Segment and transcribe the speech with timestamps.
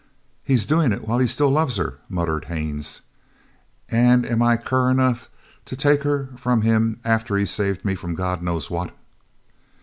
[0.43, 3.03] "He's doing it while he still loves her," muttered Haines,
[3.87, 5.29] "and am I cur enough
[5.65, 8.95] to take her from him after he has saved me from God knows what?"